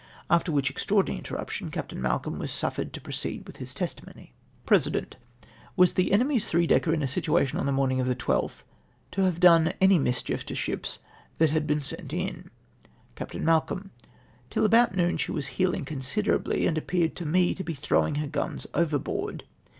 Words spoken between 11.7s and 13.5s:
sent in?" Capt.